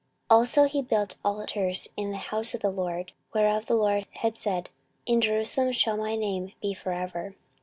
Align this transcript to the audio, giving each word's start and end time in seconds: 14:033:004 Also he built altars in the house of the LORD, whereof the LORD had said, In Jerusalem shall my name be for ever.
14:033:004 0.31 0.37
Also 0.39 0.63
he 0.63 0.81
built 0.81 1.17
altars 1.23 1.89
in 1.95 2.09
the 2.09 2.17
house 2.17 2.55
of 2.55 2.61
the 2.61 2.71
LORD, 2.71 3.11
whereof 3.35 3.67
the 3.67 3.75
LORD 3.75 4.07
had 4.09 4.35
said, 4.35 4.71
In 5.05 5.21
Jerusalem 5.21 5.73
shall 5.73 5.95
my 5.97 6.15
name 6.15 6.53
be 6.59 6.73
for 6.73 6.91
ever. 6.91 7.35